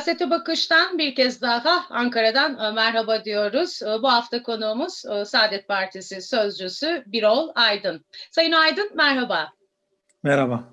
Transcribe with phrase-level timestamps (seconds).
[0.00, 3.82] Siyasete Bakış'tan bir kez daha Ankara'dan e, merhaba diyoruz.
[3.82, 8.04] E, bu hafta konuğumuz e, Saadet Partisi Sözcüsü Birol Aydın.
[8.30, 9.52] Sayın Aydın merhaba.
[10.22, 10.64] Merhaba.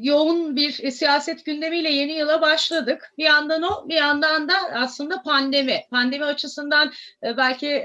[0.00, 3.12] yoğun bir siyaset gündemiyle yeni yıla başladık.
[3.18, 5.80] Bir yandan o, bir yandan da aslında pandemi.
[5.90, 6.92] Pandemi açısından
[7.22, 7.84] belki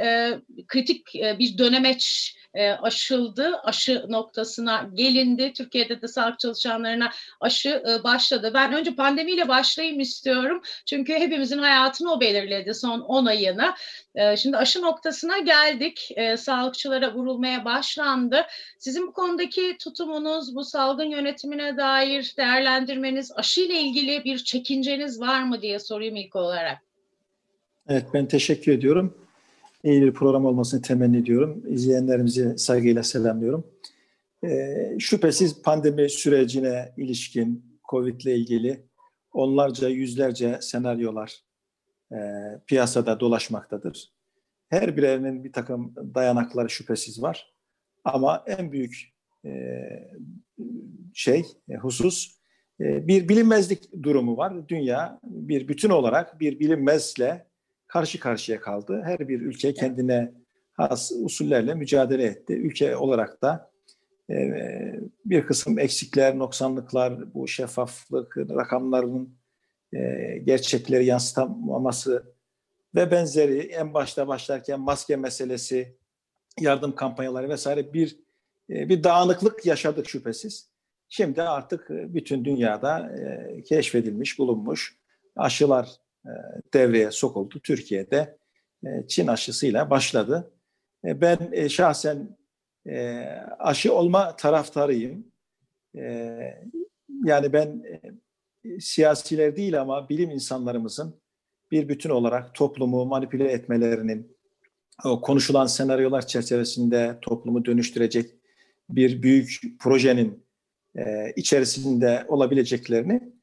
[0.67, 5.53] kritik bir dönemeç e, aşıldı, aşı noktasına gelindi.
[5.53, 8.51] Türkiye'de de sağlık çalışanlarına aşı e, başladı.
[8.53, 10.61] Ben önce pandemiyle başlayayım istiyorum.
[10.85, 13.73] Çünkü hepimizin hayatını o belirledi son 10 ayını.
[14.15, 16.09] E, şimdi aşı noktasına geldik.
[16.37, 18.45] Sağlıkçılara vurulmaya başlandı.
[18.77, 25.43] Sizin bu konudaki tutumunuz, bu salgın yönetimine dair değerlendirmeniz, aşı ile ilgili bir çekinceniz var
[25.43, 26.77] mı diye sorayım ilk olarak.
[27.87, 29.22] Evet ben teşekkür ediyorum
[29.83, 31.63] iyi bir program olmasını temenni ediyorum.
[31.67, 33.67] İzleyenlerimizi saygıyla selamlıyorum.
[34.43, 38.83] E, şüphesiz pandemi sürecine ilişkin COVID ile ilgili
[39.33, 41.43] onlarca, yüzlerce senaryolar
[42.11, 42.17] e,
[42.67, 44.13] piyasada dolaşmaktadır.
[44.69, 47.53] Her birinin bir takım dayanakları şüphesiz var.
[48.03, 49.13] Ama en büyük
[49.45, 49.51] e,
[51.13, 52.37] şey, e, husus
[52.81, 54.69] e, bir bilinmezlik durumu var.
[54.69, 57.47] Dünya bir bütün olarak bir bilinmezle
[57.93, 59.01] karşı karşıya kaldı.
[59.05, 60.33] Her bir ülke kendine
[60.73, 62.53] has usullerle mücadele etti.
[62.53, 63.71] Ülke olarak da
[64.29, 64.35] e,
[65.25, 69.37] bir kısım eksikler, noksanlıklar, bu şeffaflık, rakamların
[69.93, 69.99] e,
[70.43, 72.33] gerçekleri yansıtamaması
[72.95, 75.97] ve benzeri en başta başlarken maske meselesi,
[76.59, 78.19] yardım kampanyaları vesaire bir
[78.69, 80.69] e, bir dağınıklık yaşadık şüphesiz.
[81.09, 84.97] Şimdi artık bütün dünyada e, keşfedilmiş, bulunmuş
[85.35, 86.02] aşılar
[86.73, 87.59] devreye sokuldu.
[87.59, 88.37] Türkiye'de
[88.85, 90.51] e, Çin aşısıyla başladı.
[91.05, 92.37] E, ben şahsen
[93.59, 95.27] aşı olma taraftarıyım.
[97.25, 97.83] Yani ben
[98.79, 101.21] siyasiler değil ama bilim insanlarımızın
[101.71, 104.37] bir bütün olarak toplumu manipüle etmelerinin,
[105.21, 108.35] konuşulan senaryolar çerçevesinde toplumu dönüştürecek
[108.89, 110.45] bir büyük projenin
[111.35, 113.33] içerisinde olabileceklerini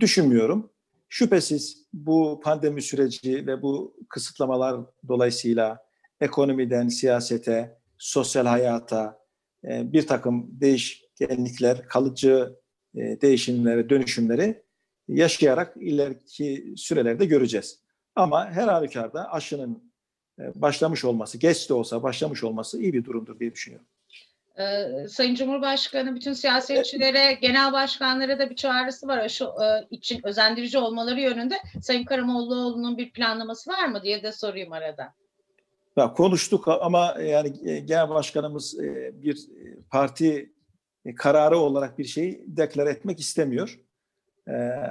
[0.00, 0.70] düşünmüyorum.
[1.08, 5.78] Şüphesiz bu pandemi süreci ve bu kısıtlamalar dolayısıyla
[6.20, 9.18] ekonomiden siyasete, sosyal hayata
[9.64, 12.56] e, bir takım değişkenlikler, kalıcı
[12.94, 14.62] e, değişimleri, dönüşümleri
[15.08, 17.80] yaşayarak ileriki sürelerde göreceğiz.
[18.16, 19.92] Ama her halükarda aşının
[20.38, 23.86] e, başlamış olması, geç de olsa başlamış olması iyi bir durumdur diye düşünüyorum.
[24.58, 30.78] Ee, Sayın Cumhurbaşkanı bütün siyasetçilere, genel başkanlara da bir çağrısı var aşı e, için özendirici
[30.78, 31.54] olmaları yönünde.
[31.82, 35.14] Sayın Karamollaoğlu'nun bir planlaması var mı diye de sorayım arada.
[35.96, 39.38] Ya konuştuk ama yani e, genel başkanımız e, bir
[39.90, 40.52] parti
[41.16, 43.80] kararı olarak bir şey deklar etmek istemiyor.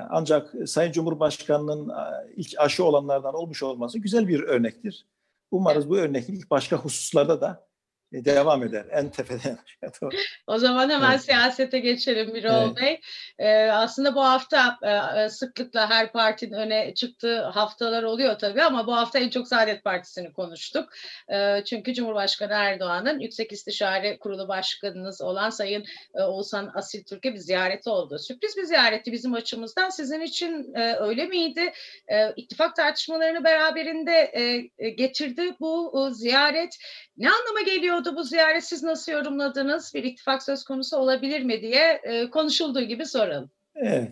[0.09, 1.91] Ancak Sayın Cumhurbaşkanı'nın
[2.35, 5.05] ilk aşı olanlardan olmuş olması güzel bir örnektir.
[5.51, 5.89] Umarız evet.
[5.89, 7.66] bu örneklik başka hususlarda da e,
[8.13, 9.57] devam eder en tepeden.
[10.47, 11.21] o zaman hemen evet.
[11.21, 12.77] siyasete geçelim Birol evet.
[12.81, 12.99] Bey.
[13.39, 18.87] Ee, aslında bu hafta e, e, sıklıkla her partinin öne çıktığı haftalar oluyor tabii ama
[18.87, 20.89] bu hafta en çok Saadet Partisi'ni konuştuk.
[21.33, 25.85] E, çünkü Cumhurbaşkanı Erdoğan'ın Yüksek İstişare Kurulu Başkanınız olan Sayın
[26.15, 28.19] e, Oğuzhan Asil Türk'e bir ziyareti oldu.
[28.19, 29.89] Sürpriz bir ziyaretti bizim açımızdan.
[29.89, 31.73] Sizin için e, öyle miydi?
[32.07, 34.31] E, ittifak tartışmalarını beraberinde
[34.77, 36.77] e, getirdi bu e, ziyaret.
[37.17, 38.63] Ne anlama geliyordu bu ziyaret?
[38.63, 39.91] Siz nasıl yorumladınız?
[39.93, 43.49] Bir ittifak söz konusu olabilir mi diye e, konuşulduğu gibi soralım.
[43.75, 44.11] Evet.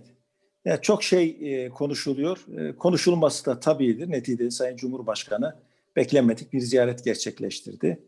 [0.65, 2.45] Ya çok şey e, konuşuluyor.
[2.57, 4.09] E, konuşulması da tabiidir.
[4.09, 5.55] Neticede Sayın Cumhurbaşkanı
[5.95, 8.03] beklenmedik bir ziyaret gerçekleştirdi.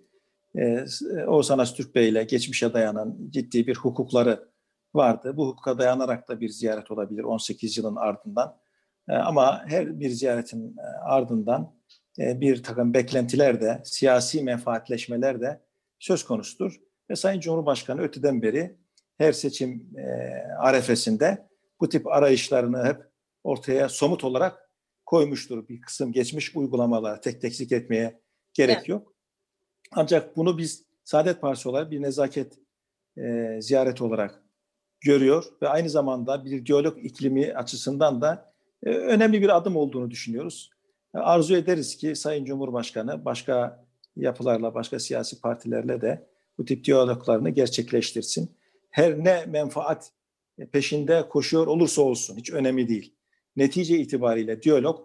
[0.55, 0.85] E,
[1.27, 4.47] Oğuzhan Öztürk Bey ile geçmişe dayanan ciddi bir hukukları
[4.93, 5.37] vardı.
[5.37, 8.57] Bu hukuka dayanarak da bir ziyaret olabilir 18 yılın ardından.
[9.09, 11.76] E, ama her bir ziyaretin e, ardından e,
[12.17, 15.61] bir takım beklentiler de, siyasi menfaatleşmeler de
[15.99, 16.75] söz konusudur.
[17.09, 18.77] Ve Sayın Cumhurbaşkanı öteden beri
[19.17, 20.03] her seçim e,
[20.59, 21.47] arefesinde
[21.79, 23.01] bu tip arayışlarını hep
[23.43, 24.71] ortaya somut olarak
[25.05, 25.67] koymuştur.
[25.67, 28.21] Bir kısım geçmiş uygulamalar tek tek zikretmeye
[28.53, 28.89] gerek evet.
[28.89, 29.13] yok.
[29.91, 32.59] Ancak bunu biz Saadet Partisi olarak bir nezaket
[33.17, 34.43] e, ziyareti olarak
[35.01, 38.53] görüyor ve aynı zamanda bir diyalog iklimi açısından da
[38.83, 40.69] e, önemli bir adım olduğunu düşünüyoruz.
[41.19, 43.85] Arzu ederiz ki Sayın Cumhurbaşkanı başka
[44.15, 46.27] yapılarla, başka siyasi partilerle de
[46.57, 48.57] bu tip diyaloglarını gerçekleştirsin.
[48.89, 50.11] Her ne menfaat
[50.71, 53.13] peşinde koşuyor olursa olsun hiç önemli değil.
[53.55, 54.99] Netice itibariyle diyalog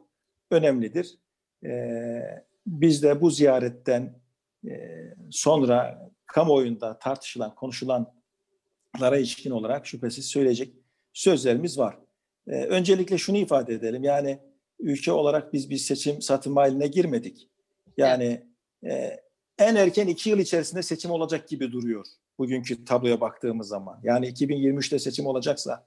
[0.50, 1.18] önemlidir.
[1.64, 4.20] Ee, biz de bu ziyaretten
[4.68, 4.70] e,
[5.30, 10.74] sonra kamuoyunda tartışılan, konuşulanlara ilişkin olarak şüphesiz söyleyecek
[11.12, 11.98] sözlerimiz var.
[12.46, 14.04] E, öncelikle şunu ifade edelim.
[14.04, 14.38] Yani
[14.82, 17.48] ülke olarak biz bir seçim satım haline girmedik.
[17.96, 18.46] Yani
[18.84, 19.20] e,
[19.58, 22.06] en erken iki yıl içerisinde seçim olacak gibi duruyor.
[22.38, 24.00] Bugünkü tabloya baktığımız zaman.
[24.02, 25.86] Yani 2023'te seçim olacaksa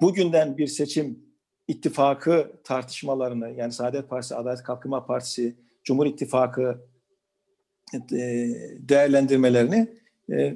[0.00, 1.18] bugünden bir seçim
[1.68, 6.80] ittifakı tartışmalarını yani Saadet Partisi, Adalet Kalkınma Partisi, Cumhur İttifakı
[7.94, 7.98] e,
[8.78, 9.96] değerlendirmelerini
[10.30, 10.54] e,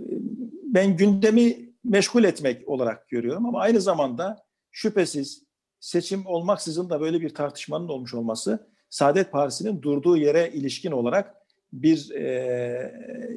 [0.64, 5.47] ben gündemi meşgul etmek olarak görüyorum ama aynı zamanda şüphesiz
[5.80, 11.34] seçim olmaksızın da böyle bir tartışmanın olmuş olması Saadet Partisi'nin durduğu yere ilişkin olarak
[11.72, 12.22] bir e,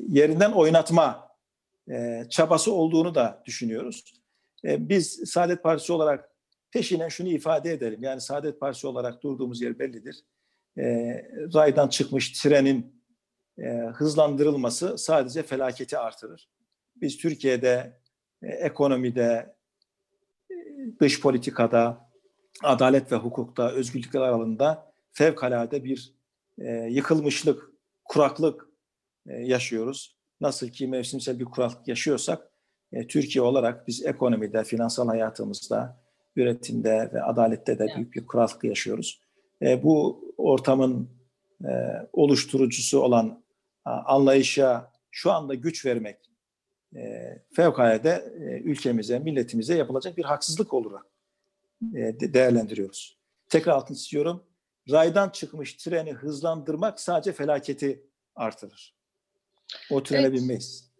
[0.07, 1.31] yerinden oynatma
[1.91, 4.21] e, çabası olduğunu da düşünüyoruz.
[4.65, 6.29] E, biz Saadet Partisi olarak
[6.71, 8.03] peşinen şunu ifade edelim.
[8.03, 10.23] Yani Saadet Partisi olarak durduğumuz yer bellidir.
[10.77, 10.83] E,
[11.53, 13.01] raydan çıkmış trenin
[13.57, 16.49] e, hızlandırılması sadece felaketi artırır.
[16.95, 17.99] Biz Türkiye'de
[18.41, 19.55] e, ekonomide,
[20.51, 20.55] e,
[20.99, 22.10] dış politikada,
[22.63, 26.13] adalet ve hukukta, özgürlükler alanında fevkalade bir
[26.59, 27.69] e, yıkılmışlık,
[28.03, 28.69] kuraklık
[29.27, 30.17] e, yaşıyoruz.
[30.41, 32.51] Nasıl ki mevsimsel bir kuraklık yaşıyorsak,
[32.93, 36.01] e, Türkiye olarak biz ekonomide, finansal hayatımızda,
[36.35, 39.21] üretimde ve adalette de büyük bir kuraklık yaşıyoruz.
[39.61, 41.09] E, bu ortamın
[41.63, 41.71] e,
[42.13, 43.43] oluşturucusu olan
[43.85, 46.17] anlayışa şu anda güç vermek
[46.95, 46.99] e,
[47.55, 51.10] fevkalade e, ülkemize, milletimize yapılacak bir haksızlık olarak
[52.33, 53.17] değerlendiriyoruz.
[53.49, 54.43] Tekrar altını istiyorum.
[54.89, 58.95] Raydan çıkmış treni hızlandırmak sadece felaketi artırır.
[59.91, 60.33] O trene evet.
[60.33, 60.90] binmeyiz.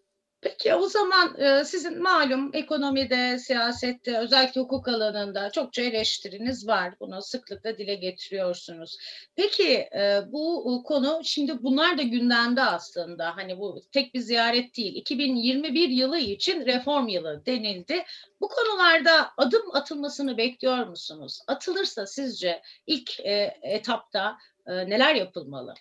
[0.42, 6.94] Peki o zaman e, sizin malum ekonomide, siyasette, özellikle hukuk alanında çokça eleştiriniz var.
[7.00, 8.98] Bunu sıklıkla dile getiriyorsunuz.
[9.36, 13.38] Peki e, bu konu şimdi bunlar da gündemde aslında.
[13.38, 14.96] Hani bu tek bir ziyaret değil.
[14.96, 18.04] 2021 yılı için reform yılı denildi.
[18.42, 21.40] Bu konularda adım atılmasını bekliyor musunuz?
[21.48, 25.74] Atılırsa sizce ilk e, etapta neler yapılmalı?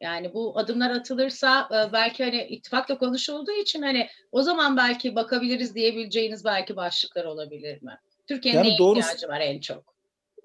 [0.00, 5.74] Yani bu adımlar atılırsa e, belki hani ittifakla konuşulduğu için hani o zaman belki bakabiliriz
[5.74, 7.98] diyebileceğiniz belki başlıklar olabilir mi?
[8.26, 9.94] Türkiye'nin yani neye doğrusu, ihtiyacı var en çok?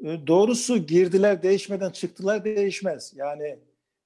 [0.04, 3.14] E, doğrusu girdiler değişmeden çıktılar değişmez.
[3.16, 3.60] Yani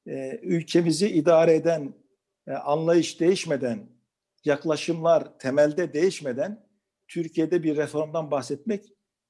[0.08, 1.94] e, ülkemizi idare eden
[2.48, 3.80] e, anlayış değişmeden,
[4.46, 6.68] yaklaşımlar temelde değişmeden
[7.08, 8.84] Türkiye'de bir reformdan bahsetmek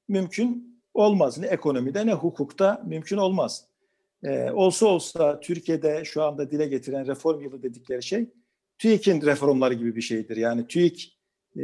[0.08, 1.38] mümkün olmaz.
[1.38, 3.67] Ne ekonomide ne hukukta mümkün olmaz.
[4.24, 8.30] Ee, olsa olsa Türkiye'de şu anda dile getiren reform yılı dedikleri şey
[8.78, 10.38] TÜİK'in reformları gibi bir şeydir.
[10.38, 11.18] Yani TÜİK
[11.58, 11.64] e,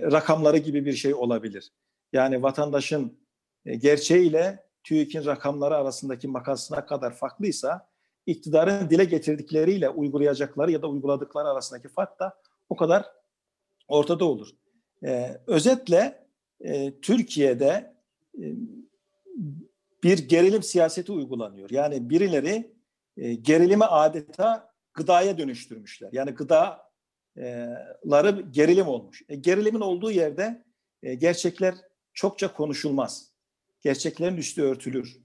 [0.00, 1.72] rakamları gibi bir şey olabilir.
[2.12, 3.18] Yani vatandaşın
[3.66, 7.88] e, gerçeğiyle TÜİK'in rakamları arasındaki makasına kadar farklıysa
[8.26, 13.06] iktidarın dile getirdikleriyle uygulayacakları ya da uyguladıkları arasındaki fark da o kadar
[13.88, 14.48] ortada olur.
[15.04, 16.26] Ee, özetle
[16.60, 17.94] e, Türkiye'de
[18.42, 18.44] e,
[20.04, 21.70] bir gerilim siyaseti uygulanıyor.
[21.70, 22.74] Yani birileri
[23.16, 26.08] e, gerilimi adeta gıdaya dönüştürmüşler.
[26.12, 26.80] Yani gıdaları
[28.50, 29.22] gerilim olmuş.
[29.28, 30.64] E, gerilimin olduğu yerde
[31.02, 31.74] e, gerçekler
[32.12, 33.32] çokça konuşulmaz.
[33.80, 35.20] Gerçeklerin üstü örtülür.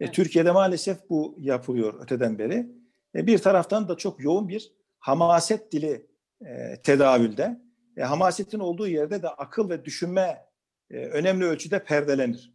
[0.00, 2.66] E, Türkiye'de maalesef bu yapılıyor öteden beri.
[3.14, 6.06] E, bir taraftan da çok yoğun bir hamaset dili
[6.46, 7.60] e, tedavülde.
[7.96, 10.46] E, hamasetin olduğu yerde de akıl ve düşünme
[10.90, 12.54] e, önemli ölçüde perdelenir.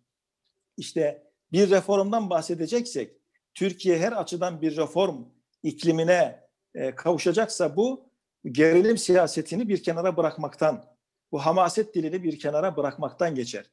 [0.78, 3.12] İşte bir reformdan bahsedeceksek,
[3.54, 5.26] Türkiye her açıdan bir reform
[5.64, 8.10] iklimine e, kavuşacaksa bu
[8.46, 10.86] gerilim siyasetini bir kenara bırakmaktan,
[11.32, 13.66] bu hamaset dilini bir kenara bırakmaktan geçer.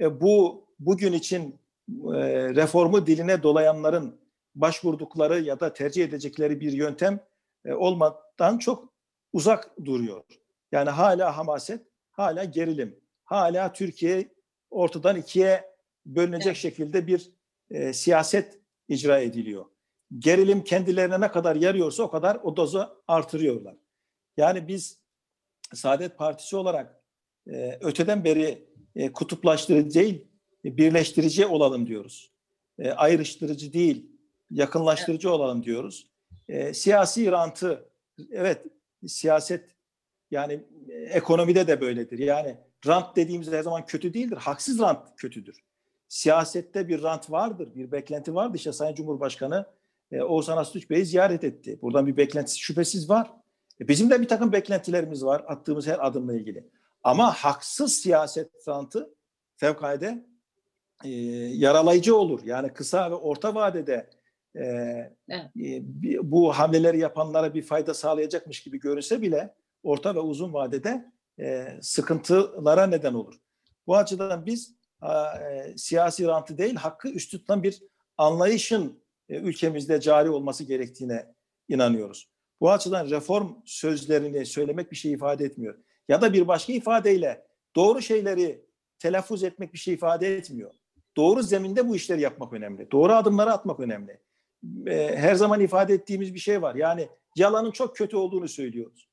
[0.00, 2.18] E, bu bugün için e,
[2.54, 4.20] reformu diline dolayanların
[4.54, 7.20] başvurdukları ya da tercih edecekleri bir yöntem
[7.64, 8.92] e, olmadan çok
[9.32, 10.24] uzak duruyor.
[10.72, 14.28] Yani hala hamaset, hala gerilim, hala Türkiye
[14.70, 15.67] ortadan ikiye
[16.08, 16.56] bölünecek evet.
[16.56, 17.30] şekilde bir
[17.70, 19.64] e, siyaset icra ediliyor.
[20.18, 23.76] Gerilim kendilerine ne kadar yarıyorsa o kadar o dozu artırıyorlar.
[24.36, 25.00] Yani biz
[25.74, 27.02] Saadet Partisi olarak
[27.50, 30.28] e, öteden beri e, kutuplaştırıcı değil,
[30.64, 32.32] e, birleştirici olalım diyoruz.
[32.78, 34.10] E, ayrıştırıcı değil,
[34.50, 35.36] yakınlaştırıcı evet.
[35.36, 36.10] olalım diyoruz.
[36.48, 37.90] E, siyasi rantı,
[38.30, 38.66] evet
[39.06, 39.76] siyaset
[40.30, 42.18] yani e, ekonomide de böyledir.
[42.18, 44.36] Yani rant dediğimiz her zaman kötü değildir.
[44.36, 45.67] Haksız rant kötüdür
[46.08, 48.56] siyasette bir rant vardır, bir beklenti vardı.
[48.56, 49.66] İşte Sayın Cumhurbaşkanı
[50.12, 51.78] e, Oğuzhan Aslıç Bey'i ziyaret etti.
[51.82, 53.30] Buradan bir beklentisi şüphesiz var.
[53.80, 56.68] E, bizim de bir takım beklentilerimiz var attığımız her adımla ilgili.
[57.04, 59.14] Ama haksız siyaset rantı
[59.56, 60.26] fevkalade
[61.04, 61.10] e,
[61.54, 62.40] yaralayıcı olur.
[62.44, 64.10] Yani kısa ve orta vadede
[64.56, 65.82] e, e,
[66.22, 72.86] bu hamleleri yapanlara bir fayda sağlayacakmış gibi görünse bile orta ve uzun vadede e, sıkıntılara
[72.86, 73.34] neden olur.
[73.86, 77.82] Bu açıdan biz e, siyasi rantı değil, hakkı üst tutan bir
[78.16, 81.34] anlayışın e, ülkemizde cari olması gerektiğine
[81.68, 82.28] inanıyoruz.
[82.60, 85.74] Bu açıdan reform sözlerini söylemek bir şey ifade etmiyor.
[86.08, 88.64] Ya da bir başka ifadeyle doğru şeyleri
[88.98, 90.74] telaffuz etmek bir şey ifade etmiyor.
[91.16, 92.90] Doğru zeminde bu işleri yapmak önemli.
[92.90, 94.20] Doğru adımları atmak önemli.
[94.86, 96.74] E, her zaman ifade ettiğimiz bir şey var.
[96.74, 99.08] Yani yalanın çok kötü olduğunu söylüyoruz.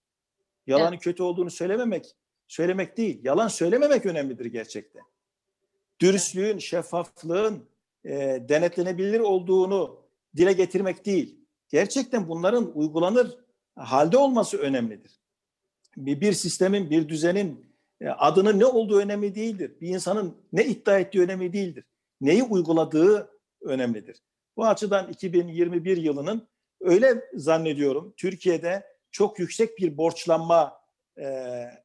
[0.67, 1.03] Yalanın evet.
[1.03, 2.15] kötü olduğunu söylememek,
[2.47, 3.19] söylemek değil.
[3.23, 5.01] Yalan söylememek önemlidir gerçekten.
[6.01, 7.69] Dürüstlüğün, şeffaflığın
[8.05, 11.39] e, denetlenebilir olduğunu dile getirmek değil.
[11.69, 13.37] Gerçekten bunların uygulanır
[13.75, 15.11] halde olması önemlidir.
[15.97, 17.65] Bir, bir sistemin, bir düzenin
[18.01, 19.71] e, adının ne olduğu önemli değildir.
[19.81, 21.83] Bir insanın ne iddia ettiği önemli değildir.
[22.21, 23.29] Neyi uyguladığı
[23.61, 24.21] önemlidir.
[24.57, 26.47] Bu açıdan 2021 yılının
[26.81, 30.81] öyle zannediyorum Türkiye'de çok yüksek bir borçlanma
[31.17, 31.79] e, e,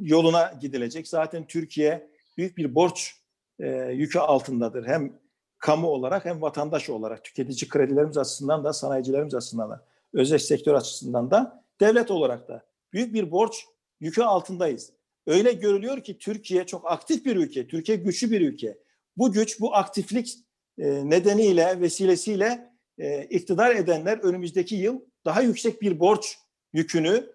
[0.00, 1.08] yoluna gidilecek.
[1.08, 3.14] Zaten Türkiye büyük bir borç
[3.58, 4.86] e, yükü altındadır.
[4.86, 5.12] Hem
[5.58, 11.30] kamu olarak hem vatandaş olarak tüketici kredilerimiz açısından da sanayicilerimiz açısından da özel sektör açısından
[11.30, 13.64] da devlet olarak da büyük bir borç
[14.00, 14.92] yükü altındayız.
[15.26, 18.78] Öyle görülüyor ki Türkiye çok aktif bir ülke, Türkiye güçlü bir ülke.
[19.16, 20.38] Bu güç, bu aktiflik
[20.78, 26.38] e, nedeniyle, vesilesiyle e, iktidar edenler önümüzdeki yıl daha yüksek bir borç
[26.72, 27.32] yükünü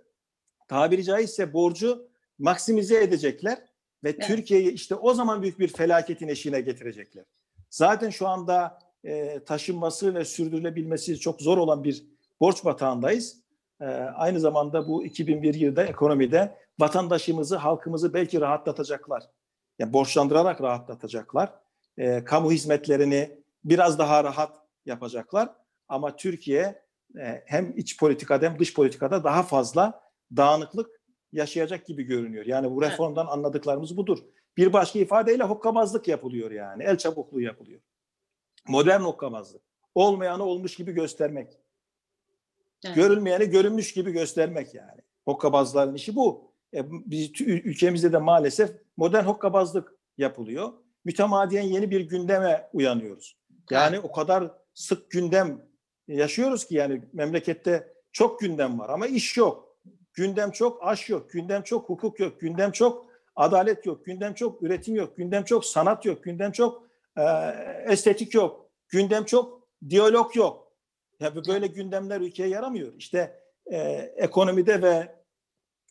[0.68, 2.08] tabiri caizse borcu
[2.40, 3.73] maksimize edecekler
[4.04, 4.28] ve evet.
[4.28, 7.26] Türkiye'yi işte o zaman büyük bir felaketin eşiğine getirecekler.
[7.70, 12.04] Zaten şu anda e, taşınması ve sürdürülebilmesi çok zor olan bir
[12.42, 13.44] borç batağındayız.
[13.82, 19.24] E, aynı zamanda bu 2001 yılda ekonomide vatandaşımızı, halkımızı belki rahatlatacaklar.
[19.80, 21.54] Yani borçlandırarak rahatlatacaklar.
[21.98, 25.50] E, kamu hizmetlerini biraz daha rahat yapacaklar.
[25.88, 26.84] Ama Türkiye
[27.20, 30.04] e, hem iç politikada hem dış politikada daha fazla
[30.36, 31.03] dağınıklık
[31.34, 32.46] yaşayacak gibi görünüyor.
[32.46, 33.34] Yani bu reformdan evet.
[33.34, 34.20] anladıklarımız budur.
[34.58, 36.84] Bir başka ifadeyle hokkabazlık yapılıyor yani.
[36.84, 37.82] El çabukluğu yapılıyor.
[38.68, 39.62] Modern hokkabazlık.
[39.96, 41.60] Olmayanı olmuş gibi göstermek.
[42.86, 42.96] Evet.
[42.96, 45.02] Görülmeyeni görünmüş gibi göstermek yani.
[45.26, 46.52] Hokkabazların işi bu.
[46.74, 50.74] E, biz ülkemizde de maalesef modern hokkabazlık yapılıyor.
[51.06, 53.38] Mütemadiyen yeni bir gündeme uyanıyoruz.
[53.72, 54.06] Yani evet.
[54.06, 55.66] o kadar sık gündem
[56.08, 59.73] yaşıyoruz ki yani memlekette çok gündem var ama iş yok.
[60.14, 61.30] Gündem çok, aş yok.
[61.32, 62.40] Gündem çok, hukuk yok.
[62.40, 63.06] Gündem çok,
[63.36, 64.06] adalet yok.
[64.06, 65.18] Gündem çok, üretim yok.
[65.18, 66.24] Gündem çok, sanat yok.
[66.24, 67.24] Gündem çok, e,
[67.88, 68.70] estetik yok.
[68.90, 70.74] Gündem çok, diyalog yok.
[71.20, 72.94] Yani böyle gündemler ülkeye yaramıyor.
[72.98, 73.78] İşte e,
[74.18, 75.16] ekonomide ve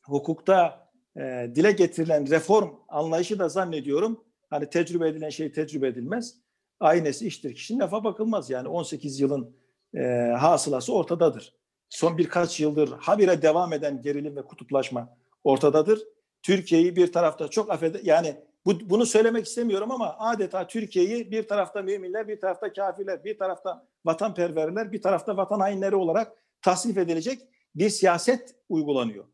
[0.07, 6.35] hukukta e, dile getirilen reform anlayışı da zannediyorum hani tecrübe edilen şey tecrübe edilmez.
[6.81, 8.51] Aynesi iştir kişinin lafa bakılmaz.
[8.51, 9.57] Yani 18 yılın
[9.95, 10.03] e,
[10.39, 11.55] hasılası ortadadır.
[11.93, 16.03] Son birkaç yıldır habire devam eden gerilim ve kutuplaşma ortadadır.
[16.43, 21.83] Türkiye'yi bir tarafta çok affede yani bu, bunu söylemek istemiyorum ama adeta Türkiye'yi bir tarafta
[21.83, 26.33] müminler, bir tarafta kafirler, bir tarafta vatanperverler, bir tarafta vatan hainleri olarak
[26.63, 27.43] tasnif edilecek
[27.75, 29.25] bir siyaset uygulanıyor.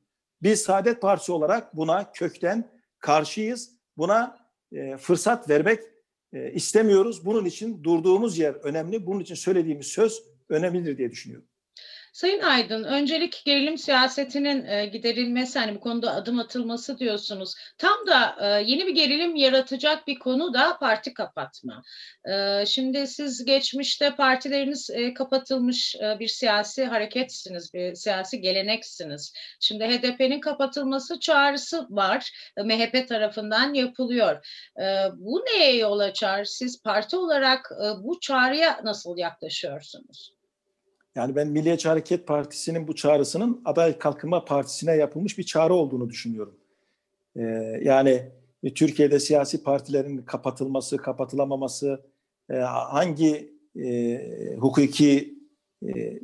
[0.42, 3.70] Biz Saadet Partisi olarak buna kökten karşıyız.
[3.96, 4.38] Buna
[4.72, 5.82] e, fırsat vermek
[6.32, 7.26] e, istemiyoruz.
[7.26, 9.06] Bunun için durduğumuz yer önemli.
[9.06, 11.48] Bunun için söylediğimiz söz önemlidir diye düşünüyorum.
[12.12, 17.54] Sayın Aydın, öncelik gerilim siyasetinin e, giderilmesi, hani bu konuda adım atılması diyorsunuz.
[17.78, 21.82] Tam da e, yeni bir gerilim yaratacak bir konu da parti kapatma.
[22.30, 29.32] E, şimdi siz geçmişte partileriniz e, kapatılmış e, bir siyasi hareketsiniz, bir siyasi geleneksiniz.
[29.60, 34.46] Şimdi HDP'nin kapatılması çağrısı var, e, MHP tarafından yapılıyor.
[34.80, 34.84] E,
[35.16, 36.44] bu neye yol açar?
[36.44, 40.37] Siz parti olarak e, bu çağrıya nasıl yaklaşıyorsunuz?
[41.18, 46.60] Yani ben Milliyetçi Hareket Partisi'nin bu çağrısının Adalet Kalkınma Partisi'ne yapılmış bir çağrı olduğunu düşünüyorum.
[47.36, 47.42] Ee,
[47.82, 48.32] yani
[48.74, 52.06] Türkiye'de siyasi partilerin kapatılması, kapatılamaması,
[52.50, 54.16] e, hangi e,
[54.58, 55.38] hukuki
[55.82, 56.20] e,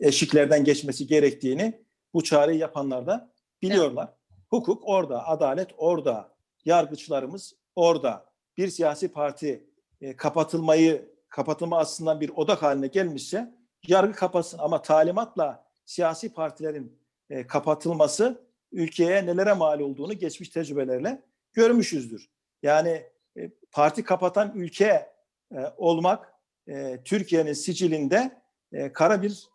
[0.00, 1.82] eşiklerden geçmesi gerektiğini
[2.14, 4.08] bu çağrıyı yapanlar da biliyorlar.
[4.08, 4.38] Evet.
[4.50, 8.24] Hukuk orada, adalet orada, yargıçlarımız orada.
[8.56, 9.66] Bir siyasi parti
[10.00, 16.98] e, kapatılmayı, kapatılma aslında bir odak haline gelmişse yargı kapatsın ama talimatla siyasi partilerin
[17.30, 21.22] e, kapatılması ülkeye nelere mal olduğunu geçmiş tecrübelerle
[21.52, 22.30] görmüşüzdür.
[22.62, 25.12] Yani e, parti kapatan ülke
[25.52, 26.34] e, olmak
[26.68, 29.48] e, Türkiye'nin sicilinde e, kara bir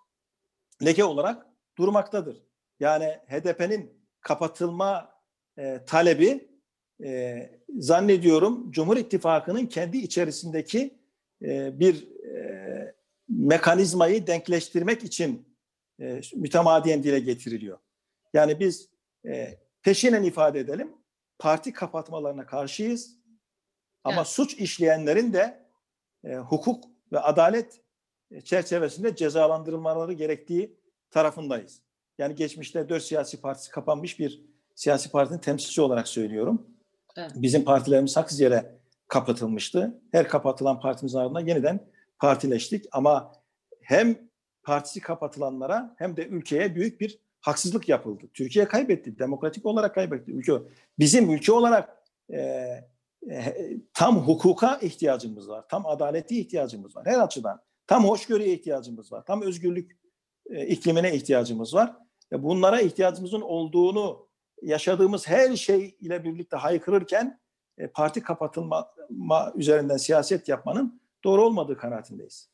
[0.86, 1.46] leke olarak
[1.78, 2.44] durmaktadır.
[2.80, 5.12] Yani HDP'nin kapatılma
[5.58, 6.50] e, talebi
[7.04, 11.00] e, zannediyorum Cumhur İttifakı'nın kendi içerisindeki
[11.42, 12.17] e, bir
[13.30, 15.48] mekanizmayı denkleştirmek için
[16.00, 17.78] e, mütemadiyen dile getiriliyor.
[18.34, 18.90] Yani biz
[19.26, 20.92] e, peşinen ifade edelim,
[21.40, 23.18] parti kapatmalarına karşıyız.
[24.04, 24.28] Ama Evet.
[24.28, 25.66] suç işleyenlerin de
[26.24, 27.82] e, hukuk ve adalet
[28.44, 30.78] çerçevesinde cezalandırılmaları gerektiği
[31.12, 31.82] tarafındayız.
[32.18, 34.42] Yani geçmişte dört siyasi partisi kapanmış bir
[34.76, 36.68] siyasi partinin temsilci olarak söylüyorum.
[37.18, 37.32] Evet.
[37.36, 40.02] Bizim partilerimiz haksız yere kapatılmıştı.
[40.12, 41.88] Her kapatılan partimizin ardından yeniden
[42.20, 42.86] partileştik.
[42.92, 43.32] Ama
[43.82, 44.30] hem
[44.64, 48.26] partisi kapatılanlara hem de ülkeye büyük bir haksızlık yapıldı.
[48.34, 49.20] Türkiye kaybetti.
[49.20, 50.32] Demokratik olarak kaybetti.
[50.32, 50.54] Ülke
[51.00, 52.38] bizim ülke olarak e,
[53.30, 53.56] e,
[53.94, 55.66] tam hukuka ihtiyacımız var.
[55.70, 57.06] Tam adalete ihtiyacımız var.
[57.06, 57.62] Her açıdan.
[57.88, 59.26] Tam hoşgörüye ihtiyacımız var.
[59.26, 59.98] Tam özgürlük
[60.50, 61.96] e, iklimine ihtiyacımız var.
[62.32, 64.28] E, bunlara ihtiyacımızın olduğunu
[64.62, 67.40] yaşadığımız her şey ile birlikte haykırırken
[67.78, 72.50] e, parti kapatılma ma- üzerinden siyaset yapmanın doğru olmadığı kanaatindeyiz.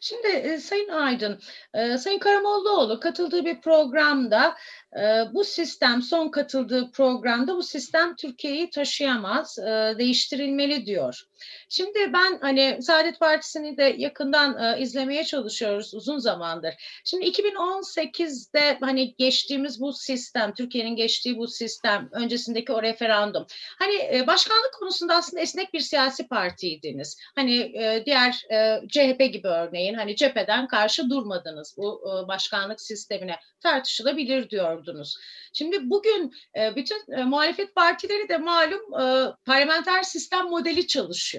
[0.00, 1.40] Şimdi e, Sayın Aydın,
[1.74, 4.54] e, Sayın Karamollaoğlu katıldığı bir programda
[4.96, 5.02] e,
[5.32, 11.22] bu sistem, son katıldığı programda bu sistem Türkiye'yi taşıyamaz, e, değiştirilmeli diyor.
[11.68, 16.74] Şimdi ben hani Saadet Partisi'ni de yakından e, izlemeye çalışıyoruz uzun zamandır.
[17.04, 23.46] Şimdi 2018'de hani geçtiğimiz bu sistem, Türkiye'nin geçtiği bu sistem, öncesindeki o referandum.
[23.78, 27.18] Hani e, başkanlık konusunda aslında esnek bir siyasi partiydiniz.
[27.34, 33.36] Hani e, diğer e, CHP gibi örneğin hani cepheden karşı durmadınız bu e, başkanlık sistemine
[33.60, 35.16] tartışılabilir diyordunuz.
[35.52, 41.33] Şimdi bugün e, bütün e, muhalefet partileri de malum e, parlamenter sistem modeli çalışıyor.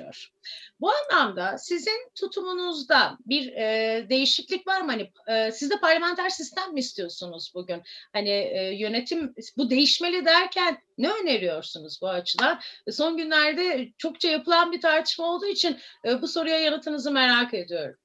[0.82, 4.92] Bu anlamda sizin tutumunuzda bir e, değişiklik var mı?
[4.92, 7.82] Hani e, siz de parlamenter sistem mi istiyorsunuz bugün?
[8.14, 12.60] Hani e, yönetim bu değişmeli derken ne öneriyorsunuz bu açıdan?
[12.92, 17.96] Son günlerde çokça yapılan bir tartışma olduğu için e, bu soruya yanıtınızı merak ediyorum.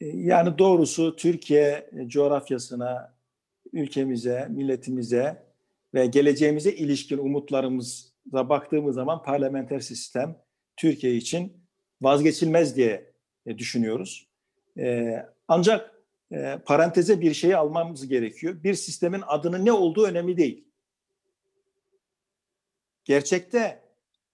[0.00, 3.14] E, Yani doğrusu Türkiye coğrafyasına,
[3.72, 5.44] ülkemize, milletimize
[5.94, 10.36] ve geleceğimize ilişkin umutlarımıza baktığımız zaman parlamenter sistem
[10.76, 11.64] Türkiye için
[12.02, 13.12] vazgeçilmez diye
[13.46, 14.28] e, düşünüyoruz.
[14.78, 15.16] E,
[15.48, 15.94] Ancak
[16.32, 18.62] e, paranteze bir şeyi almamız gerekiyor.
[18.64, 20.68] Bir sistemin adının ne olduğu önemli değil.
[23.04, 23.82] Gerçekte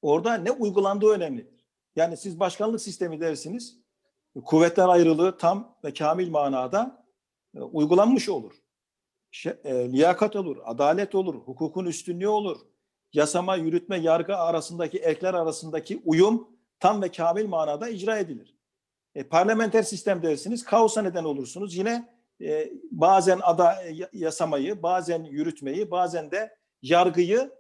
[0.03, 1.67] orada ne uygulandığı önemlidir.
[1.97, 3.79] Yani siz başkanlık sistemi dersiniz,
[4.45, 7.07] kuvvetler ayrılığı tam ve kamil manada
[7.55, 8.53] uygulanmış olur.
[9.67, 12.61] Liyakat olur, adalet olur, hukukun üstünlüğü olur.
[13.13, 16.49] Yasama, yürütme, yargı arasındaki erkler arasındaki uyum
[16.81, 18.55] tam ve kamil manada icra edilir.
[19.15, 21.77] E, parlamenter sistem dersiniz, kaosa neden olursunuz.
[21.77, 22.09] Yine
[22.43, 27.51] e, bazen ada yasamayı, bazen yürütmeyi, bazen de yargıyı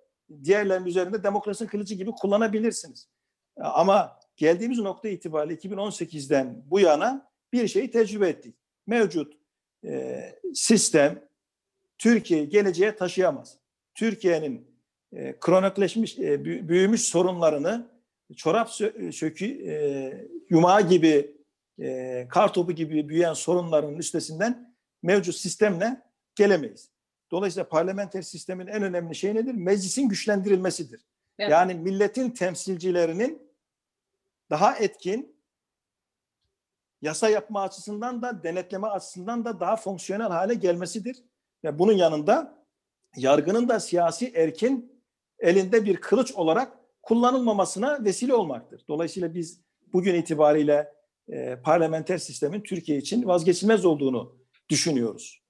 [0.45, 3.09] diğerlerinin üzerinde demokrasinin kılıcı gibi kullanabilirsiniz.
[3.57, 8.57] Ama geldiğimiz nokta itibariyle 2018'den bu yana bir şeyi tecrübe ettik.
[8.87, 9.35] Mevcut
[9.85, 10.23] e,
[10.55, 11.29] sistem
[11.99, 13.59] Türkiye'yi geleceğe taşıyamaz.
[13.95, 14.69] Türkiye'nin
[15.12, 17.90] e, kronikleşmiş, e, büyümüş sorunlarını
[18.37, 21.37] çorap sö- sökü, e, yumağı gibi,
[21.81, 26.03] e, kar topu gibi büyüyen sorunların üstesinden mevcut sistemle
[26.35, 26.90] gelemeyiz.
[27.31, 29.55] Dolayısıyla parlamenter sistemin en önemli şey nedir?
[29.55, 31.01] Meclisin güçlendirilmesidir.
[31.38, 31.51] Evet.
[31.51, 33.42] Yani milletin temsilcilerinin
[34.51, 35.37] daha etkin,
[37.03, 41.25] yasa yapma açısından da denetleme açısından da daha fonksiyonel hale gelmesidir.
[41.64, 42.64] Ve bunun yanında
[43.16, 44.89] yargının da siyasi erkin
[45.40, 46.72] elinde bir kılıç olarak
[47.03, 48.85] kullanılmamasına vesile olmaktır.
[48.88, 49.61] Dolayısıyla biz
[49.92, 50.92] bugün itibariyle
[51.29, 54.37] e, parlamenter sistemin Türkiye için vazgeçilmez olduğunu
[54.68, 55.40] düşünüyoruz.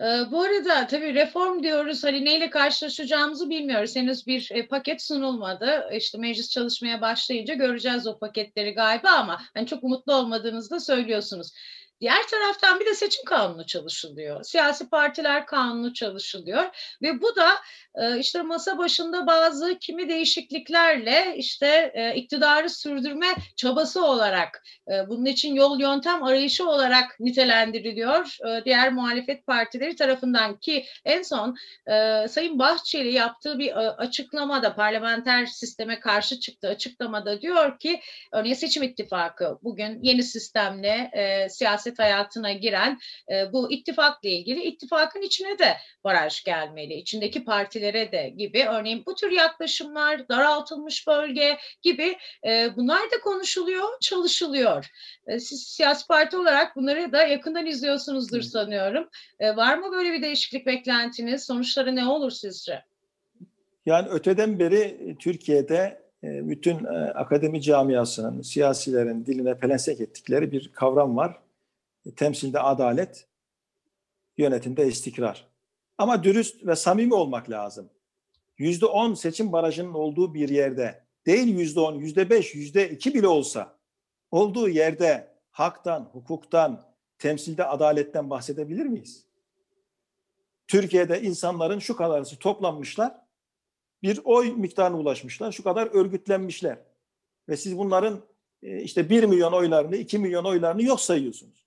[0.00, 3.96] Ee, bu arada tabii reform diyoruz hani neyle karşılaşacağımızı bilmiyoruz.
[3.96, 5.88] Henüz bir e, paket sunulmadı.
[5.96, 11.52] İşte meclis çalışmaya başlayınca göreceğiz o paketleri galiba ama hani çok umutlu olmadığınızı da söylüyorsunuz.
[12.00, 14.44] Diğer taraftan bir de seçim kanunu çalışılıyor.
[14.44, 16.64] Siyasi partiler kanunu çalışılıyor
[17.02, 17.48] ve bu da
[18.18, 23.26] işte masa başında bazı kimi değişikliklerle işte iktidarı sürdürme
[23.56, 24.62] çabası olarak
[25.08, 31.56] bunun için yol yöntem arayışı olarak nitelendiriliyor diğer muhalefet partileri tarafından ki en son
[32.28, 38.00] Sayın Bahçeli yaptığı bir açıklamada parlamenter sisteme karşı çıktı açıklamada diyor ki
[38.32, 41.10] örneğin seçim ittifakı bugün yeni sistemle
[41.84, 42.98] siyaset hayatına giren
[43.52, 46.94] bu ittifakla ilgili ittifakın içine de baraj gelmeli.
[46.94, 52.16] İçindeki partiler de gibi örneğin bu tür yaklaşımlar daraltılmış bölge gibi
[52.46, 54.90] e, bunlar da konuşuluyor, çalışılıyor.
[55.26, 59.08] E, siz siyasi parti olarak bunları da yakından izliyorsunuzdur sanıyorum.
[59.40, 61.44] E, var mı böyle bir değişiklik beklentiniz?
[61.44, 62.82] Sonuçları ne olur sizce?
[63.86, 71.43] Yani öteden beri Türkiye'de bütün akademi camiasının, siyasilerin diline pelensek ettikleri bir kavram var.
[72.16, 73.28] Temsilde adalet,
[74.36, 75.48] yönetimde istikrar.
[75.98, 77.90] Ama dürüst ve samimi olmak lazım.
[78.58, 83.28] Yüzde on seçim barajının olduğu bir yerde değil yüzde on, yüzde beş, yüzde iki bile
[83.28, 83.78] olsa
[84.30, 89.26] olduğu yerde haktan, hukuktan, temsilde adaletten bahsedebilir miyiz?
[90.68, 93.14] Türkiye'de insanların şu kadarısı toplanmışlar,
[94.02, 96.78] bir oy miktarına ulaşmışlar, şu kadar örgütlenmişler.
[97.48, 98.20] Ve siz bunların
[98.62, 101.63] e, işte bir milyon oylarını, iki milyon oylarını yok sayıyorsunuz.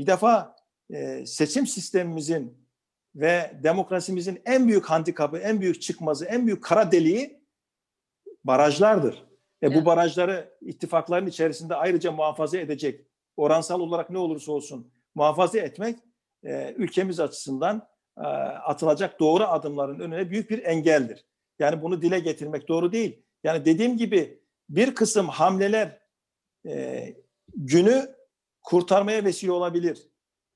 [0.00, 0.56] Bir defa
[0.90, 2.66] e, seçim sistemimizin
[3.14, 7.42] ve demokrasimizin en büyük handikapı, en büyük çıkmazı, en büyük kara deliği
[8.44, 9.24] barajlardır.
[9.62, 9.76] Evet.
[9.76, 15.98] bu barajları ittifakların içerisinde ayrıca muhafaza edecek, oransal olarak ne olursa olsun muhafaza etmek
[16.44, 21.24] e, ülkemiz açısından e, atılacak doğru adımların önüne büyük bir engeldir.
[21.58, 23.22] Yani bunu dile getirmek doğru değil.
[23.44, 26.00] Yani dediğim gibi bir kısım hamleler
[26.66, 27.06] e,
[27.56, 28.19] günü
[28.62, 30.08] kurtarmaya vesile olabilir.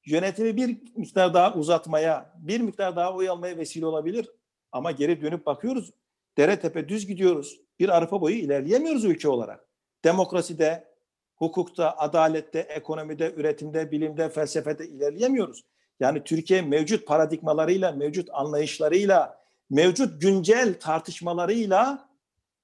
[0.06, 4.30] Yönetimi bir miktar daha uzatmaya, bir miktar daha oy almaya vesile olabilir.
[4.72, 5.90] Ama geri dönüp bakıyoruz.
[6.36, 7.60] Dere tepe düz gidiyoruz.
[7.78, 9.68] Bir arpa boyu ilerleyemiyoruz ülke olarak.
[10.04, 10.94] Demokraside,
[11.36, 15.64] hukukta, adalette, ekonomide, üretimde, bilimde, felsefede ilerleyemiyoruz.
[16.00, 22.08] Yani Türkiye mevcut paradigmalarıyla, mevcut anlayışlarıyla, mevcut güncel tartışmalarıyla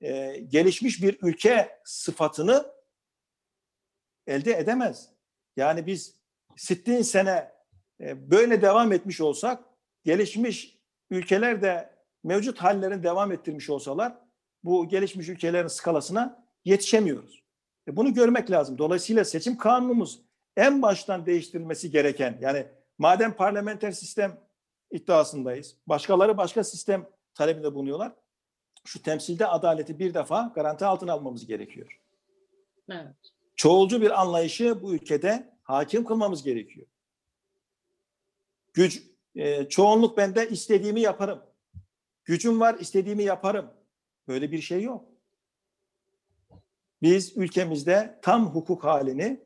[0.00, 2.66] e, gelişmiş bir ülke sıfatını
[4.26, 5.09] elde edemez.
[5.61, 6.14] Yani biz
[6.57, 7.53] sittin sene
[8.01, 9.64] e, böyle devam etmiş olsak,
[10.05, 10.79] gelişmiş
[11.11, 11.94] ülkeler de
[12.25, 14.18] mevcut hallerini devam ettirmiş olsalar,
[14.64, 17.42] bu gelişmiş ülkelerin skalasına yetişemiyoruz.
[17.88, 18.79] E bunu görmek lazım.
[18.79, 20.23] Dolayısıyla seçim kanunumuz
[20.57, 22.66] en baştan değiştirilmesi gereken, yani
[22.99, 24.40] madem parlamenter sistem
[24.90, 28.12] iddiasındayız, başkaları başka sistem talebinde bulunuyorlar,
[28.85, 32.01] şu temsilde adaleti bir defa garanti altına almamız gerekiyor.
[32.90, 33.39] Evet.
[33.61, 36.87] Çoğulcu bir anlayışı bu ülkede hakim kılmamız gerekiyor.
[38.73, 39.03] Güç,
[39.35, 41.42] e, çoğunluk bende istediğimi yaparım.
[42.25, 43.70] Gücüm var istediğimi yaparım.
[44.29, 45.05] Böyle bir şey yok.
[47.03, 49.40] Biz ülkemizde tam hukuk halini,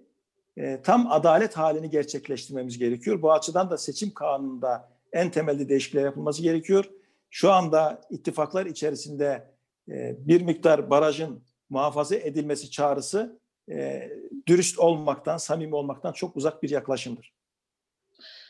[0.57, 3.23] e, tam adalet halini gerçekleştirmemiz gerekiyor.
[3.23, 6.85] Bu açıdan da seçim kanununda en temelde değişiklikler yapılması gerekiyor.
[7.31, 9.55] Şu anda ittifaklar içerisinde
[9.89, 13.44] e, bir miktar barajın muhafaza edilmesi çağrısı
[14.49, 17.33] dürüst olmaktan, samimi olmaktan çok uzak bir yaklaşımdır.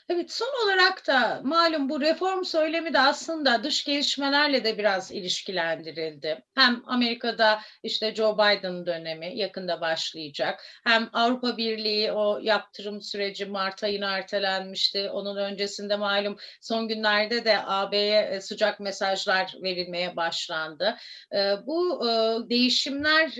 [0.09, 6.45] Evet son olarak da malum bu reform söylemi de aslında dış gelişmelerle de biraz ilişkilendirildi.
[6.55, 10.65] Hem Amerika'da işte Joe Biden dönemi yakında başlayacak.
[10.85, 15.11] Hem Avrupa Birliği o yaptırım süreci Mart ayına ertelenmişti.
[15.11, 20.97] Onun öncesinde malum son günlerde de AB'ye e, sıcak mesajlar verilmeye başlandı.
[21.33, 22.11] E, bu e,
[22.51, 23.31] değişimler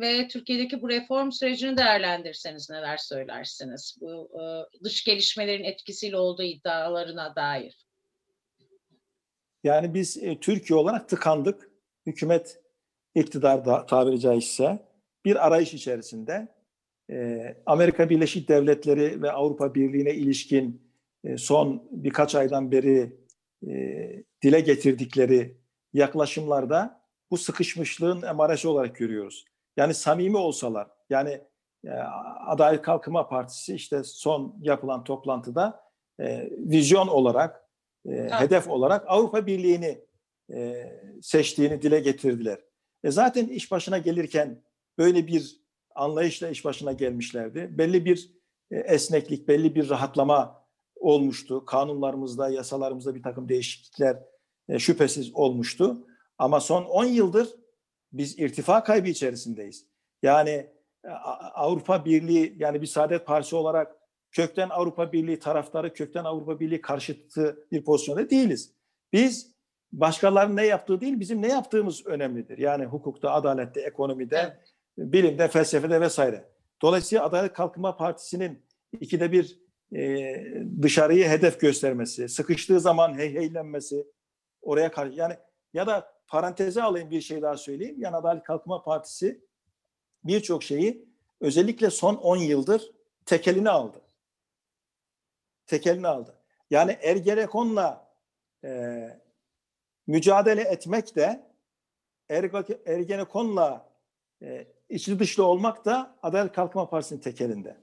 [0.00, 3.96] ve Türkiye'deki bu reform sürecini değerlendirseniz neler söylersiniz?
[4.00, 4.30] Bu
[4.84, 7.86] dış gelişmelerin etkisi vesile olduğu iddialarına dair.
[9.64, 11.70] Yani biz e, Türkiye olarak tıkandık.
[12.06, 12.60] Hükümet
[13.14, 14.78] iktidarda tabiri caizse
[15.24, 16.48] bir arayış içerisinde
[17.10, 20.82] e, Amerika Birleşik Devletleri ve Avrupa Birliği'ne ilişkin
[21.24, 23.16] e, son birkaç aydan beri
[23.66, 23.72] e,
[24.42, 25.56] dile getirdikleri
[25.92, 29.44] yaklaşımlarda bu sıkışmışlığın emaresi olarak görüyoruz.
[29.76, 31.40] Yani samimi olsalar, yani
[31.84, 31.90] e,
[32.46, 35.87] Adalet Kalkınma Partisi işte son yapılan toplantıda
[36.20, 37.68] e, vizyon olarak,
[38.06, 38.32] e, evet.
[38.32, 39.98] hedef olarak Avrupa Birliği'ni
[40.52, 42.58] e, seçtiğini dile getirdiler.
[43.04, 44.62] E zaten iş başına gelirken
[44.98, 45.60] böyle bir
[45.94, 47.68] anlayışla iş başına gelmişlerdi.
[47.78, 48.32] Belli bir
[48.70, 50.64] e, esneklik, belli bir rahatlama
[50.96, 51.64] olmuştu.
[51.64, 54.22] Kanunlarımızda, yasalarımızda bir takım değişiklikler
[54.68, 56.06] e, şüphesiz olmuştu.
[56.38, 57.48] Ama son 10 yıldır
[58.12, 59.86] biz irtifa kaybı içerisindeyiz.
[60.22, 60.66] Yani
[61.54, 63.96] Avrupa Birliği yani bir Saadet Partisi olarak
[64.38, 68.72] kökten Avrupa Birliği taraftarı, kökten Avrupa Birliği karşıtı bir pozisyonda değiliz.
[69.12, 69.54] Biz
[69.92, 72.58] başkalarının ne yaptığı değil, bizim ne yaptığımız önemlidir.
[72.58, 75.12] Yani hukukta, adalette, ekonomide, evet.
[75.12, 76.44] bilimde, felsefede vesaire.
[76.82, 78.62] Dolayısıyla Adalet Kalkınma Partisi'nin
[79.00, 79.58] ikide bir
[79.96, 80.34] e,
[80.82, 84.06] dışarıyı hedef göstermesi, sıkıştığı zaman heyheylenmesi,
[84.62, 85.34] oraya karşı yani
[85.74, 87.96] ya da paranteze alayım bir şey daha söyleyeyim.
[87.98, 89.40] Yani Adalet Kalkınma Partisi
[90.24, 91.08] birçok şeyi
[91.40, 92.90] özellikle son 10 yıldır
[93.26, 94.07] tekelini aldı
[95.68, 96.38] tekelini aldı.
[96.70, 98.08] Yani Ergenekon'la
[98.64, 99.08] e,
[100.06, 101.48] mücadele etmek de
[102.86, 103.90] Ergenekon'la
[104.42, 107.76] e, içli dışlı olmak da Adalet Kalkınma Partisi'nin tekelinde.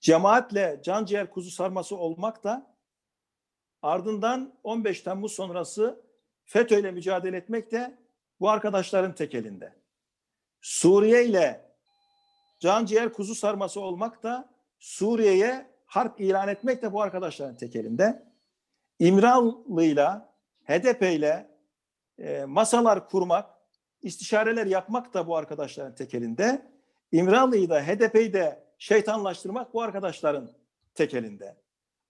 [0.00, 2.76] Cemaatle can ciğer kuzu sarması olmak da
[3.82, 6.04] ardından 15 Temmuz sonrası
[6.44, 7.98] FETÖ ile mücadele etmek de
[8.40, 9.72] bu arkadaşların tekelinde.
[10.60, 11.70] Suriye ile
[12.60, 18.22] can ciğer kuzu sarması olmak da Suriye'ye harp ilan etmek de bu arkadaşların tekelinde.
[18.98, 21.02] İmralı'yla, HDP
[22.18, 23.50] e, masalar kurmak,
[24.02, 26.66] istişareler yapmak da bu arkadaşların tekelinde.
[27.12, 30.50] İmralı'yı da HDP'yi de şeytanlaştırmak bu arkadaşların
[30.94, 31.56] tekelinde.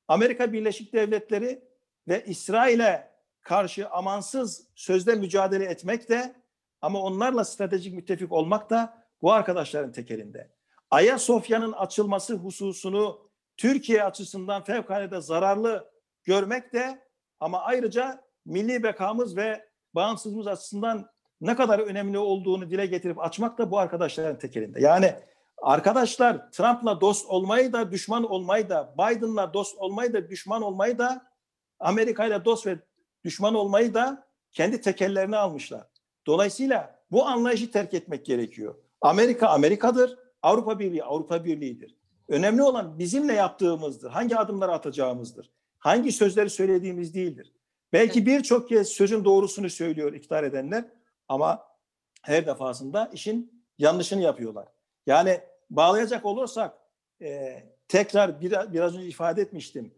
[0.09, 1.65] Amerika Birleşik Devletleri
[2.09, 3.11] ve İsrail'e
[3.43, 6.35] karşı amansız sözde mücadele etmek de
[6.81, 10.51] ama onlarla stratejik müttefik olmak da bu arkadaşların tekelinde.
[10.91, 13.24] Ayasofya'nın açılması hususunu
[13.57, 15.91] Türkiye açısından fevkalade zararlı
[16.25, 17.03] görmek de
[17.41, 23.71] ama ayrıca milli bekamız ve bağımsızlığımız açısından ne kadar önemli olduğunu dile getirip açmak da
[23.71, 24.81] bu arkadaşların tekelinde.
[24.81, 25.15] Yani
[25.63, 31.27] arkadaşlar Trump'la dost olmayı da düşman olmayı da Biden'la dost olmayı da düşman olmayı da
[31.81, 32.79] Amerika ile dost ve
[33.25, 35.87] düşman olmayı da kendi tekellerine almışlar.
[36.27, 38.75] Dolayısıyla bu anlayışı terk etmek gerekiyor.
[39.01, 41.97] Amerika Amerika'dır, Avrupa Birliği Avrupa Birliği'dir.
[42.29, 44.11] Önemli olan bizimle yaptığımızdır.
[44.11, 45.51] Hangi adımları atacağımızdır.
[45.79, 47.53] Hangi sözleri söylediğimiz değildir.
[47.93, 50.85] Belki birçok kez sözün doğrusunu söylüyor iktidar edenler
[51.29, 51.63] ama
[52.23, 54.69] her defasında işin yanlışını yapıyorlar.
[55.07, 56.75] Yani bağlayacak olursak
[57.23, 59.95] e, tekrar bir, biraz önce ifade etmiştim.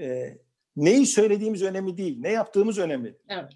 [0.00, 0.38] E,
[0.76, 3.18] neyi söylediğimiz önemli değil, ne yaptığımız önemli.
[3.28, 3.52] Evet.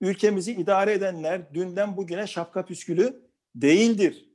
[0.00, 3.22] Ülkemizi idare edenler dünden bugüne şapka püskülü
[3.54, 4.28] değildir.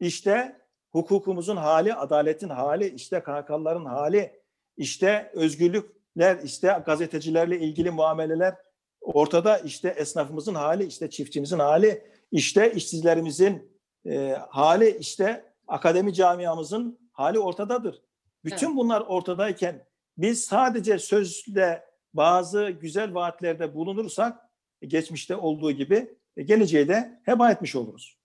[0.00, 0.60] İşte
[0.94, 4.40] hukukumuzun hali, adaletin hali, işte KHK'ların hali,
[4.76, 8.54] işte özgürlükler, işte gazetecilerle ilgili muameleler
[9.00, 12.02] ortada, işte esnafımızın hali, işte çiftçimizin hali,
[12.32, 18.02] işte işsizlerimizin e, hali, işte akademi camiamızın hali ortadadır.
[18.44, 18.76] Bütün evet.
[18.76, 19.86] bunlar ortadayken
[20.18, 24.50] biz sadece sözle bazı güzel vaatlerde bulunursak
[24.82, 28.23] geçmişte olduğu gibi geleceği de heba etmiş oluruz.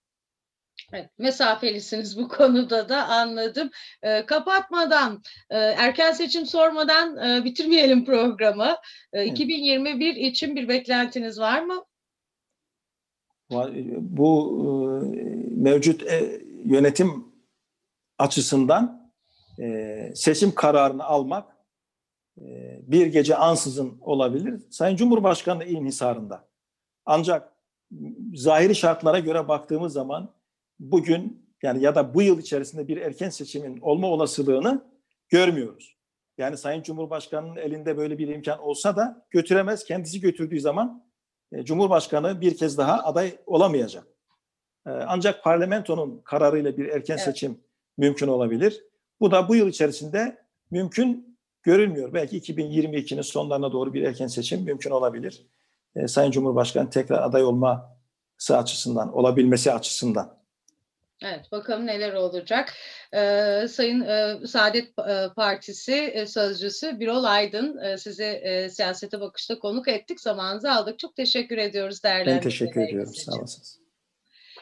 [0.92, 3.70] Evet, mesafelisiniz bu konuda da anladım.
[4.02, 8.76] E, kapatmadan, e, erken seçim sormadan e, bitirmeyelim programı.
[9.12, 11.84] E, 2021 için bir beklentiniz var mı?
[13.98, 14.68] Bu e,
[15.56, 17.24] mevcut e, yönetim
[18.18, 19.12] açısından
[19.60, 21.56] e, seçim kararını almak
[22.40, 24.60] e, bir gece ansızın olabilir.
[24.70, 26.48] Sayın Cumhurbaşkanı inhisarında.
[27.06, 27.52] Ancak
[28.34, 30.39] zahiri şartlara göre baktığımız zaman
[30.80, 34.84] bugün yani ya da bu yıl içerisinde bir erken seçimin olma olasılığını
[35.28, 35.96] görmüyoruz.
[36.38, 39.84] Yani Sayın Cumhurbaşkanı'nın elinde böyle bir imkan olsa da götüremez.
[39.84, 41.04] Kendisi götürdüğü zaman
[41.52, 44.06] e, Cumhurbaşkanı bir kez daha aday olamayacak.
[44.86, 47.24] E, ancak parlamentonun kararıyla bir erken evet.
[47.24, 47.60] seçim
[47.98, 48.84] mümkün olabilir.
[49.20, 50.38] Bu da bu yıl içerisinde
[50.70, 52.14] mümkün görülmüyor.
[52.14, 55.46] Belki 2022'nin sonlarına doğru bir erken seçim mümkün olabilir.
[55.96, 60.39] E, Sayın Cumhurbaşkanı tekrar aday olması açısından, olabilmesi açısından.
[61.24, 62.72] Evet, bakalım neler olacak.
[63.14, 64.96] Ee, Sayın e, Saadet
[65.36, 70.20] Partisi e, sözcüsü Birol Aydın e, sizi e, siyasete bakışta konuk ettik.
[70.20, 70.98] Zamanınızı aldık.
[70.98, 72.26] Çok teşekkür ediyoruz değerli.
[72.26, 73.12] Ben teşekkür ediyorum.
[73.14, 73.80] Sağ olasınız.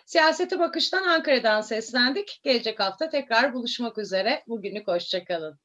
[0.06, 2.40] Siyasete bakıştan Ankara'dan seslendik.
[2.42, 4.42] Gelecek hafta tekrar buluşmak üzere.
[4.46, 5.58] Bugünlük hoşçakalın.